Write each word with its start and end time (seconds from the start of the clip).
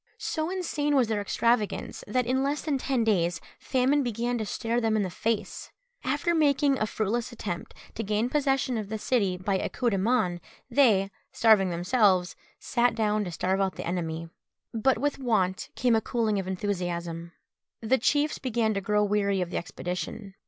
So 0.17 0.49
insane 0.49 0.95
was 0.95 1.09
their 1.09 1.21
extravagance, 1.21 2.03
that 2.07 2.25
in 2.25 2.41
less 2.41 2.63
than 2.63 2.79
ten 2.79 3.03
days 3.03 3.39
famine 3.59 4.01
began 4.01 4.35
to 4.39 4.47
stare 4.47 4.81
them 4.81 4.95
in 4.95 5.03
the 5.03 5.11
face. 5.11 5.69
After 6.03 6.33
making 6.33 6.79
a 6.79 6.87
fruitless 6.87 7.31
attempt 7.31 7.75
to 7.93 8.01
gain 8.01 8.27
possession 8.27 8.79
of 8.79 8.89
the 8.89 8.97
city 8.97 9.37
by 9.37 9.59
a 9.59 9.69
coup 9.69 9.91
de 9.91 9.99
main, 9.99 10.41
they, 10.71 11.11
starving 11.31 11.69
themselves, 11.69 12.35
sat 12.57 12.95
down 12.95 13.23
to 13.25 13.31
starve 13.31 13.61
out 13.61 13.75
the 13.75 13.85
enemy. 13.85 14.27
But 14.73 14.97
with 14.97 15.19
want 15.19 15.69
came 15.75 15.95
a 15.95 16.01
cooling 16.01 16.39
of 16.39 16.47
enthusiasm. 16.47 17.33
The 17.79 17.99
chiefs 17.99 18.39
began 18.39 18.73
to 18.73 18.81
grow 18.81 19.03
weary 19.03 19.39
of 19.39 19.51
the 19.51 19.57
expedition. 19.57 20.33